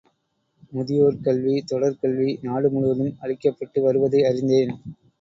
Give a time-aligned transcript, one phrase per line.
[0.71, 4.75] முதியோர் கல்வி தொடர் கல்வி நாடு முழுவதும் அளிக்கப்பட்டு வருவதை அறிந்தேன்.